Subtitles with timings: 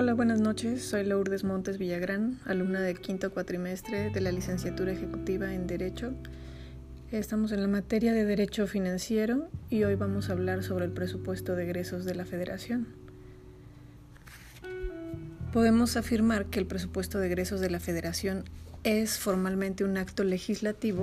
[0.00, 0.82] Hola, buenas noches.
[0.82, 6.14] Soy Lourdes Montes Villagrán, alumna de quinto cuatrimestre de la licenciatura ejecutiva en Derecho.
[7.12, 11.54] Estamos en la materia de Derecho Financiero y hoy vamos a hablar sobre el presupuesto
[11.54, 12.86] de egresos de la Federación.
[15.52, 18.44] Podemos afirmar que el presupuesto de egresos de la Federación
[18.84, 21.02] es formalmente un acto legislativo,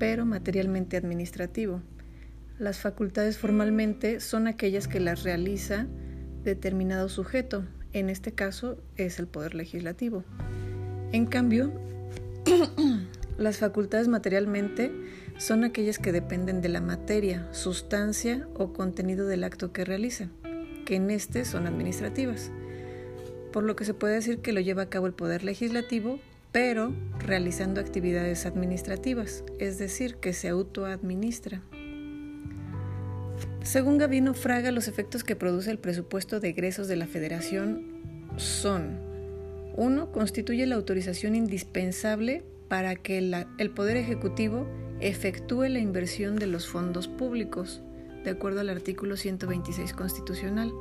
[0.00, 1.80] pero materialmente administrativo.
[2.58, 5.86] Las facultades formalmente son aquellas que las realiza
[6.42, 10.24] determinado sujeto, en este caso es el Poder Legislativo.
[11.12, 11.72] En cambio,
[13.38, 14.92] las facultades materialmente
[15.38, 20.28] son aquellas que dependen de la materia, sustancia o contenido del acto que realiza,
[20.84, 22.50] que en este son administrativas.
[23.52, 26.18] Por lo que se puede decir que lo lleva a cabo el Poder Legislativo,
[26.52, 31.62] pero realizando actividades administrativas, es decir, que se autoadministra.
[33.66, 37.82] Según Gabino Fraga, los efectos que produce el presupuesto de egresos de la Federación
[38.36, 39.00] son
[39.74, 40.12] 1.
[40.12, 44.68] Constituye la autorización indispensable para que el Poder Ejecutivo
[45.00, 47.82] efectúe la inversión de los fondos públicos,
[48.22, 50.72] de acuerdo al artículo 126 constitucional.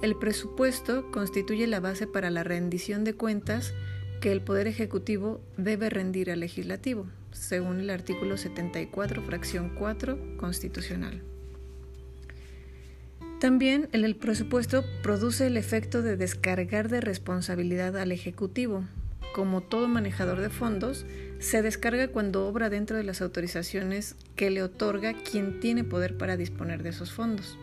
[0.00, 3.74] El presupuesto constituye la base para la rendición de cuentas
[4.20, 11.35] que el Poder Ejecutivo debe rendir al Legislativo, según el artículo 74, fracción 4 constitucional.
[13.40, 18.84] También el presupuesto produce el efecto de descargar de responsabilidad al Ejecutivo.
[19.34, 21.04] Como todo manejador de fondos,
[21.38, 26.38] se descarga cuando obra dentro de las autorizaciones que le otorga quien tiene poder para
[26.38, 27.58] disponer de esos fondos.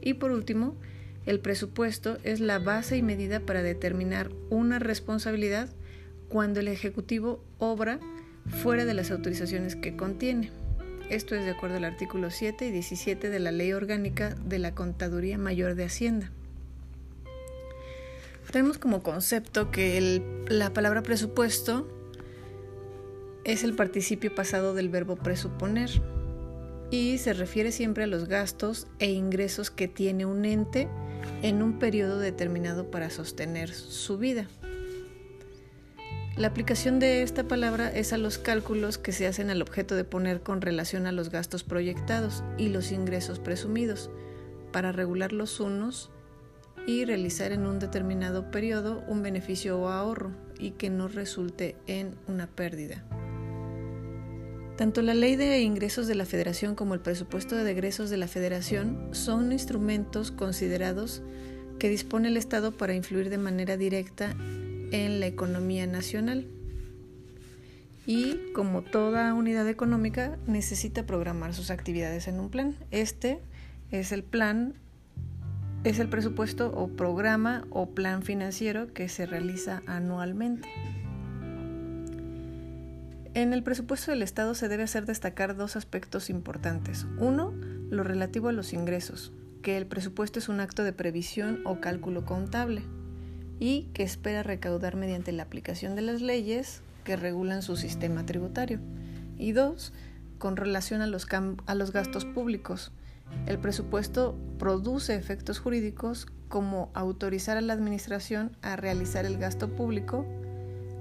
[0.00, 0.74] Y por último,
[1.26, 5.68] el presupuesto es la base y medida para determinar una responsabilidad
[6.30, 8.00] cuando el Ejecutivo obra
[8.62, 10.50] fuera de las autorizaciones que contiene.
[11.10, 14.74] Esto es de acuerdo al artículo 7 y 17 de la Ley Orgánica de la
[14.74, 16.30] Contaduría Mayor de Hacienda.
[18.50, 21.88] Tenemos como concepto que la palabra presupuesto
[23.44, 25.90] es el participio pasado del verbo presuponer
[26.90, 30.88] y se refiere siempre a los gastos e ingresos que tiene un ente
[31.40, 34.46] en un periodo determinado para sostener su vida.
[36.38, 40.04] La aplicación de esta palabra es a los cálculos que se hacen al objeto de
[40.04, 44.08] poner con relación a los gastos proyectados y los ingresos presumidos,
[44.70, 46.12] para regular los unos
[46.86, 52.14] y realizar en un determinado periodo un beneficio o ahorro y que no resulte en
[52.28, 53.04] una pérdida.
[54.76, 58.28] Tanto la ley de ingresos de la Federación como el presupuesto de egresos de la
[58.28, 61.20] Federación son instrumentos considerados
[61.80, 64.36] que dispone el Estado para influir de manera directa
[64.92, 66.46] en la economía nacional.
[68.06, 72.74] Y como toda unidad económica necesita programar sus actividades en un plan.
[72.90, 73.42] Este
[73.90, 74.74] es el plan,
[75.84, 80.68] es el presupuesto o programa o plan financiero que se realiza anualmente.
[83.34, 87.06] En el presupuesto del Estado se debe hacer destacar dos aspectos importantes.
[87.18, 87.52] Uno,
[87.90, 89.32] lo relativo a los ingresos,
[89.62, 92.82] que el presupuesto es un acto de previsión o cálculo contable
[93.58, 98.80] y que espera recaudar mediante la aplicación de las leyes que regulan su sistema tributario.
[99.36, 99.92] Y dos,
[100.38, 102.92] con relación a los, gastos públicos.
[103.46, 110.24] El presupuesto produce efectos jurídicos como autorizar a la Administración a realizar el gasto público,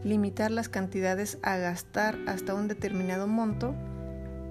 [0.03, 3.75] limitar las cantidades a gastar hasta un determinado monto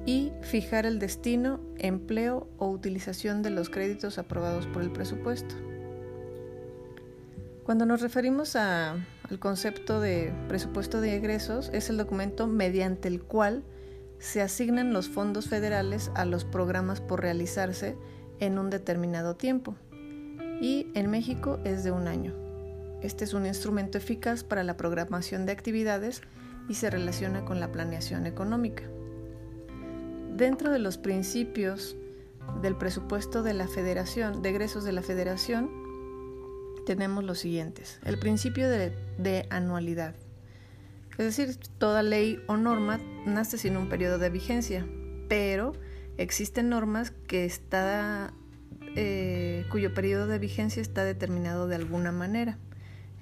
[0.06, 5.54] y fijar el destino, empleo o utilización de los créditos aprobados por el presupuesto.
[7.66, 9.04] Cuando nos referimos al
[9.40, 13.64] concepto de presupuesto de egresos, es el documento mediante el cual
[14.20, 17.98] se asignan los fondos federales a los programas por realizarse
[18.38, 19.74] en un determinado tiempo.
[20.60, 22.34] Y en México es de un año.
[23.02, 26.22] Este es un instrumento eficaz para la programación de actividades
[26.68, 28.84] y se relaciona con la planeación económica.
[30.36, 31.96] Dentro de los principios
[32.62, 35.85] del presupuesto de la Federación, de egresos de la Federación,
[36.86, 38.00] tenemos los siguientes.
[38.04, 40.14] El principio de, anualidad.
[41.18, 44.86] Es decir, toda ley o norma nace sin un periodo de vigencia,
[45.28, 45.74] pero
[46.16, 48.32] existen normas que está,
[48.94, 52.58] eh, cuyo periodo de vigencia está determinado de alguna manera.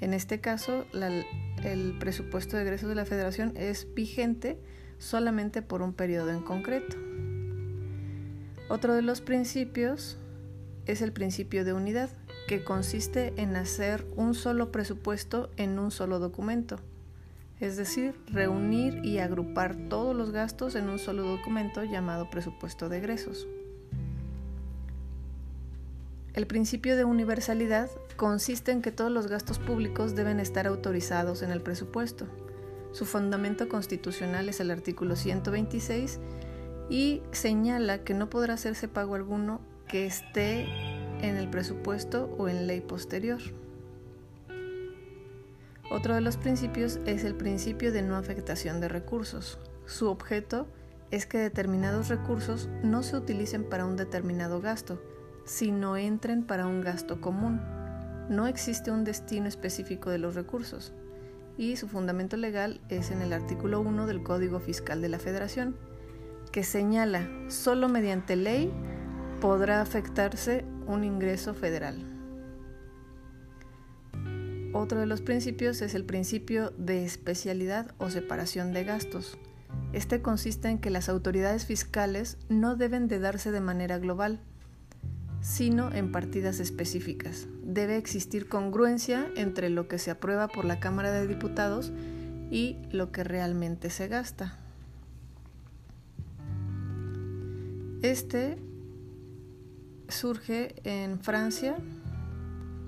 [0.00, 4.58] En este caso, el presupuesto de egresos de la Federación es vigente
[4.99, 6.96] solamente por un periodo en concreto.
[8.69, 10.19] Otro de los principios
[10.87, 12.10] es el principio de unidad
[12.46, 16.76] que consiste en hacer un solo presupuesto en un solo documento,
[17.61, 22.99] es decir, reunir y agrupar todos los gastos en un solo documento llamado presupuesto de
[22.99, 23.46] egresos.
[26.35, 31.52] El principio de universalidad consiste en que todos los gastos públicos deben estar autorizados en
[31.52, 32.26] el presupuesto.
[32.91, 36.19] Su fundamento constitucional es el artículo 126
[36.91, 40.67] y señala que no podrá hacerse pago alguno que esté
[41.29, 43.41] en el presupuesto o en ley posterior.
[45.91, 49.59] Otro de los principios es el principio de no afectación de recursos.
[49.87, 50.67] Su objeto
[51.11, 55.00] es que determinados recursos no se utilicen para un determinado gasto,
[55.44, 57.61] sino entren para un gasto común.
[58.29, 60.93] No existe un destino específico de los recursos
[61.56, 65.77] y su fundamento legal es en el artículo 1 del Código Fiscal de la Federación,
[66.50, 68.73] que señala solo mediante ley
[69.41, 71.96] podrá afectarse un ingreso federal.
[74.72, 79.38] Otro de los principios es el principio de especialidad o separación de gastos.
[79.92, 84.40] Este consiste en que las autoridades fiscales no deben de darse de manera global,
[85.40, 87.46] sino en partidas específicas.
[87.62, 91.92] Debe existir congruencia entre lo que se aprueba por la Cámara de Diputados
[92.50, 94.58] y lo que realmente se gasta.
[98.02, 98.58] Este
[100.09, 101.77] surge en Francia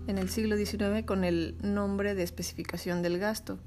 [0.07, 3.59] en el siglo XIX con el nombre de especificación del gasto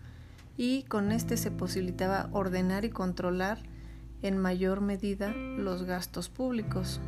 [0.57, 3.60] y con este se posibilitaba ordenar y controlar
[4.22, 7.00] en mayor medida los gastos públicos.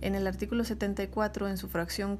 [0.00, 2.18] En el artículo 74, en su fracción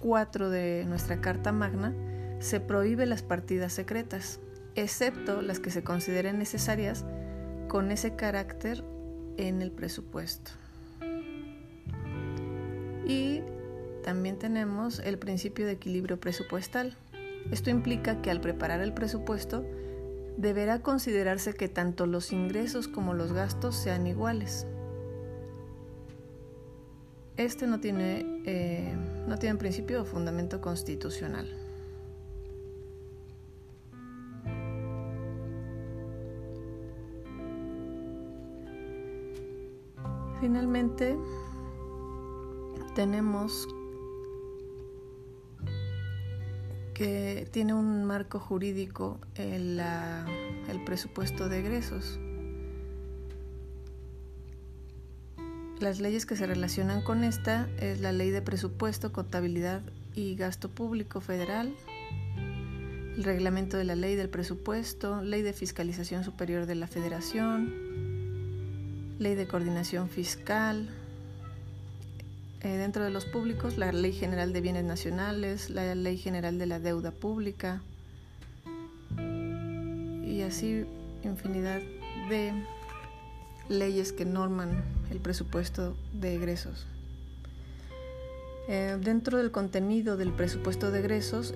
[0.00, 1.94] 4 de nuestra Carta Magna,
[2.40, 4.40] se prohíbe las partidas secretas,
[4.74, 7.04] excepto las que se consideren necesarias
[7.68, 8.84] con ese carácter
[9.38, 10.61] en el presupuesto.
[13.12, 13.42] Y
[14.02, 16.96] también tenemos el principio de equilibrio presupuestal.
[17.50, 19.66] Esto implica que al preparar el presupuesto
[20.38, 24.66] deberá considerarse que tanto los ingresos como los gastos sean iguales.
[27.36, 28.94] Este no tiene, eh,
[29.28, 31.48] no tiene principio o fundamento constitucional.
[40.40, 41.16] Finalmente,
[42.94, 43.68] tenemos
[46.94, 49.80] que tiene un marco jurídico el,
[50.68, 52.20] el presupuesto de egresos.
[55.80, 59.82] Las leyes que se relacionan con esta es la Ley de Presupuesto, Contabilidad
[60.14, 61.74] y Gasto Público Federal,
[63.16, 67.74] el Reglamento de la Ley del Presupuesto, Ley de Fiscalización Superior de la Federación,
[69.18, 70.88] Ley de Coordinación Fiscal,
[72.62, 76.66] eh, dentro de los públicos, la Ley General de Bienes Nacionales, la Ley General de
[76.66, 77.82] la Deuda Pública
[80.24, 80.84] y así
[81.24, 81.80] infinidad
[82.28, 82.52] de
[83.68, 86.86] leyes que norman el presupuesto de egresos.
[88.68, 91.54] Eh, dentro del contenido del presupuesto de egresos,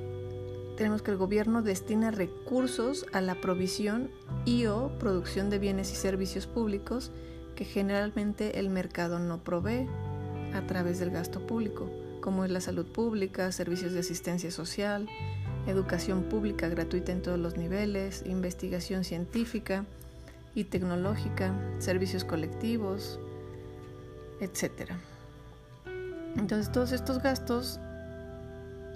[0.76, 4.11] tenemos que el gobierno destina recursos a la provisión
[4.44, 7.12] y o producción de bienes y servicios públicos
[7.55, 9.88] que generalmente el mercado no provee
[10.54, 11.90] a través del gasto público,
[12.20, 15.08] como es la salud pública, servicios de asistencia social,
[15.66, 19.84] educación pública gratuita en todos los niveles, investigación científica
[20.55, 23.20] y tecnológica, servicios colectivos,
[24.41, 24.93] etc.
[26.36, 27.81] Entonces todos estos gastos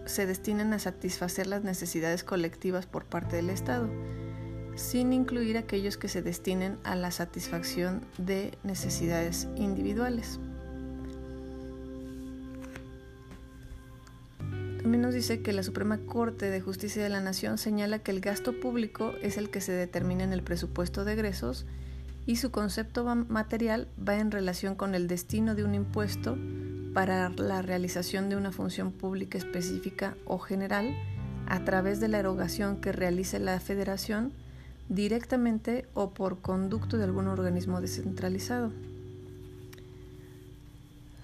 [0.07, 3.89] se destinan a satisfacer las necesidades colectivas por parte del Estado,
[4.75, 10.41] sin incluir aquellos que se destinen a la satisfacción de necesidades individuales.
[14.91, 18.21] También nos dice que la Suprema Corte de Justicia de la Nación señala que el
[18.21, 21.65] gasto público es el que se determina en el presupuesto de egresos
[22.27, 26.37] y su concepto material va en relación con el destino de un impuesto
[26.93, 30.93] para la realización de una función pública específica o general
[31.47, 34.33] a través de la erogación que realice la federación
[34.89, 38.73] directamente o por conducto de algún organismo descentralizado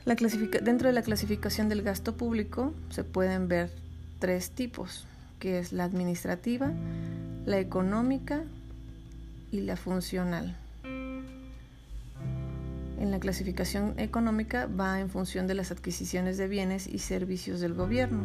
[0.07, 3.73] dentro de la clasificación del gasto público se pueden ver
[4.21, 5.05] tres tipos,
[5.41, 6.73] que es la administrativa,
[7.45, 8.45] la económica
[9.51, 10.57] y la funcional.
[12.99, 17.75] En la clasificación económica va en función de las adquisiciones de bienes y servicios del
[17.75, 18.25] gobierno.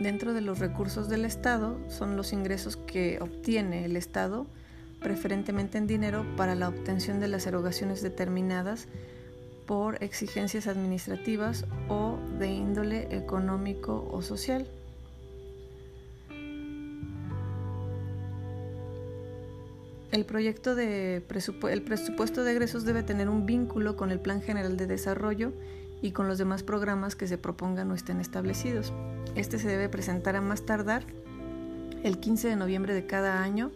[0.00, 4.48] Dentro de los recursos del Estado son los ingresos que obtiene el Estado
[5.02, 8.88] preferentemente en dinero, para la obtención de las erogaciones determinadas
[9.66, 14.66] por exigencias administrativas o de índole económico o social.
[20.10, 24.86] El proyecto de presupuesto de egresos debe tener un vínculo con el Plan General de
[24.86, 25.54] Desarrollo
[26.02, 28.92] y con los demás programas que se propongan o estén establecidos.
[29.36, 31.04] Este se debe presentar a más tardar
[32.02, 33.70] el 15 de noviembre de cada año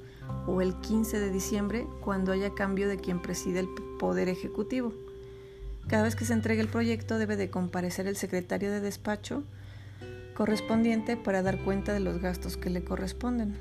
[0.47, 3.69] o el 15 de diciembre cuando haya cambio de quien preside el
[3.99, 4.93] Poder Ejecutivo.
[5.89, 9.45] Cada vez que se entregue el proyecto debe de comparecer el secretario de despacho
[10.35, 13.57] correspondiente para dar cuenta de los gastos que le corresponden.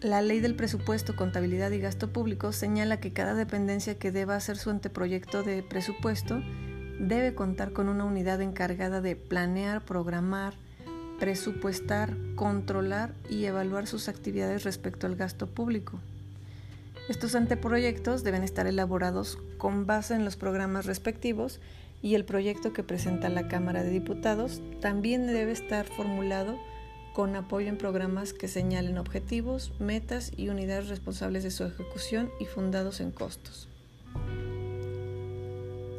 [0.00, 4.56] La ley del presupuesto, contabilidad y gasto público señala que cada dependencia que deba hacer
[4.56, 6.40] su anteproyecto de presupuesto
[6.98, 10.54] debe contar con una unidad encargada de planear, programar,
[11.20, 16.00] presupuestar, controlar y evaluar sus actividades respecto al gasto público.
[17.08, 21.60] Estos anteproyectos deben estar elaborados con base en los programas respectivos
[22.02, 26.58] y el proyecto que presenta la Cámara de Diputados también debe estar formulado
[27.12, 32.46] con apoyo en programas que señalen objetivos, metas y unidades responsables de su ejecución y
[32.46, 33.68] fundados en costos.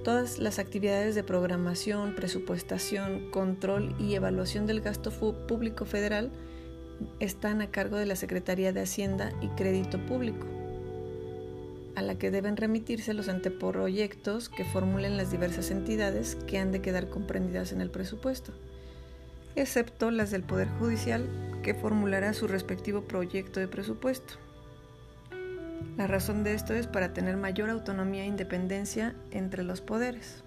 [0.03, 6.31] Todas las actividades de programación, presupuestación, control y evaluación del gasto público federal
[7.19, 10.47] están a cargo de la Secretaría de Hacienda y Crédito Público,
[11.95, 16.81] a la que deben remitirse los anteproyectos que formulen las diversas entidades que han de
[16.81, 18.53] quedar comprendidas en el presupuesto
[19.55, 21.27] excepto las del Poder Judicial,
[21.63, 24.35] que formulará su respectivo proyecto de presupuesto.
[25.97, 30.43] La razón de esto es para tener mayor autonomía e independencia entre los poderes.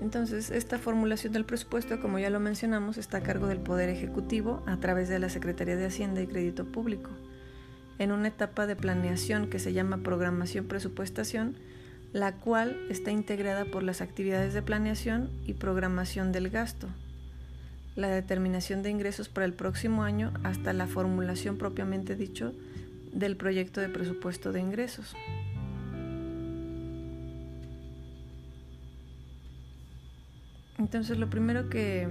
[0.00, 4.62] Entonces, esta formulación del presupuesto, como ya lo mencionamos, está a cargo del Poder Ejecutivo
[4.66, 7.10] a través de la Secretaría de Hacienda y Crédito Público.
[7.98, 11.56] En una etapa de planeación que se llama programación presupuestación,
[12.12, 16.88] la cual está integrada por las actividades de planeación y programación del gasto,
[17.98, 22.54] la determinación de ingresos para el próximo año hasta la formulación propiamente dicho
[23.12, 25.16] del proyecto de presupuesto de ingresos.
[30.78, 32.06] Entonces lo primero que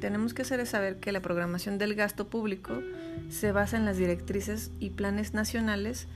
[0.00, 2.82] tenemos que hacer es saber que la programación del gasto público
[3.28, 6.08] se basa en las directrices y planes nacionales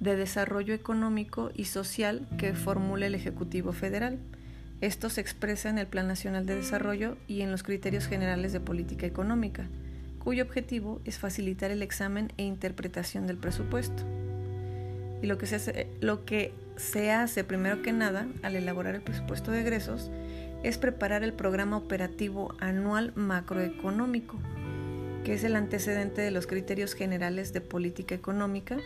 [0.00, 4.18] de desarrollo económico y social que formula el Ejecutivo Federal.
[4.82, 8.58] Esto se expresa en el Plan Nacional de Desarrollo y en los criterios generales de
[8.58, 9.68] política económica,
[10.18, 14.02] cuyo objetivo es facilitar el examen e interpretación del presupuesto.
[15.22, 19.02] Y lo que se hace, lo que se hace primero que nada al elaborar el
[19.02, 20.10] presupuesto de egresos
[20.64, 24.36] es preparar el programa operativo anual macroeconómico,
[25.22, 28.78] que es el antecedente de los criterios generales de política económica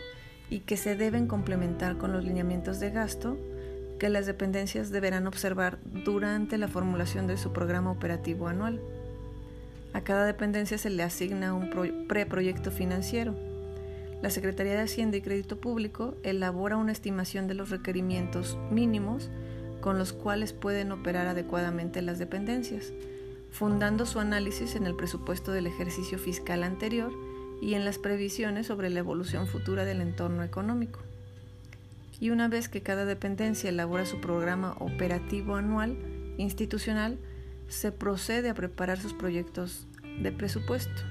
[0.51, 3.35] y que se deben complementar con los lineamientos de gasto
[3.99, 8.79] que las dependencias deberán observar durante la formulación de su programa operativo anual.
[9.93, 11.69] A cada dependencia se le asigna un
[12.07, 13.35] preproyecto financiero.
[14.21, 19.29] La Secretaría de Hacienda y Crédito Público elabora una estimación de los requerimientos mínimos
[19.81, 22.93] con los cuales pueden operar adecuadamente las dependencias,
[23.51, 27.11] fundando su análisis en el presupuesto del ejercicio fiscal anterior
[27.61, 30.99] y en las previsiones sobre la evolución futura del entorno económico.
[32.19, 35.97] Y una vez que cada dependencia elabora su programa operativo anual
[36.37, 37.17] institucional,
[37.67, 39.87] se procede a preparar sus proyectos
[40.21, 41.01] de presupuesto.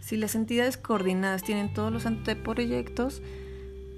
[0.00, 3.22] Si las entidades coordinadas tienen todos los anteproyectos,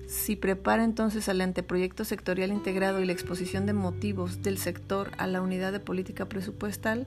[0.06, 5.26] si prepara entonces al anteproyecto sectorial integrado y la exposición de motivos del sector a
[5.26, 7.06] la unidad de política presupuestal,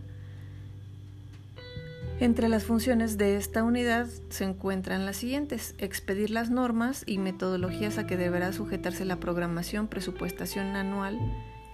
[2.21, 7.97] entre las funciones de esta unidad se encuentran las siguientes, expedir las normas y metodologías
[7.97, 11.17] a que deberá sujetarse la programación, presupuestación anual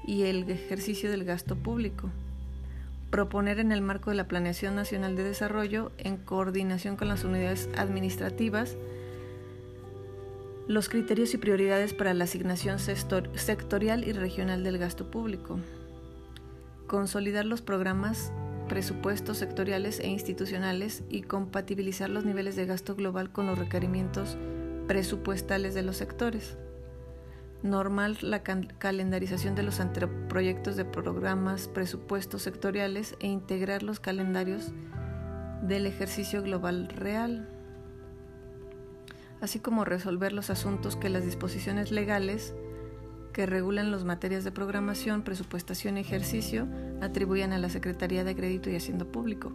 [0.05, 2.09] y el ejercicio del gasto público,
[3.09, 7.67] proponer en el marco de la Planeación Nacional de Desarrollo, en coordinación con las unidades
[7.77, 8.77] administrativas,
[10.69, 15.59] los criterios y prioridades para la asignación sectorial y regional del gasto público,
[16.87, 18.31] consolidar los programas
[18.67, 24.37] presupuestos sectoriales e institucionales y compatibilizar los niveles de gasto global con los requerimientos
[24.87, 26.57] presupuestales de los sectores.
[27.63, 34.71] Normal la calendarización de los anteproyectos de programas, presupuestos sectoriales e integrar los calendarios
[35.63, 37.49] del ejercicio global real,
[39.41, 42.53] así como resolver los asuntos que las disposiciones legales
[43.37, 46.67] que regulan las materias de programación, presupuestación y ejercicio
[47.01, 49.53] atribuyen a la Secretaría de Crédito y Hacienda Público,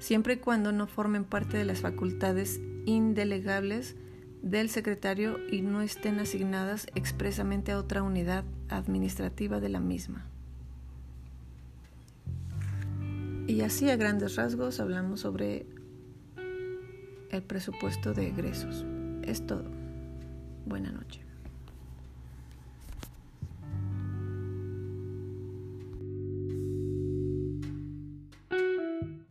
[0.00, 3.94] siempre y cuando no formen parte de las facultades indelegables
[4.42, 10.26] del secretario y no estén asignadas expresamente a otra unidad administrativa de la misma.
[13.46, 15.64] Y así a grandes rasgos hablamos sobre
[17.30, 18.84] el presupuesto de egresos.
[19.22, 19.70] Es todo.
[20.66, 21.25] Buena noche.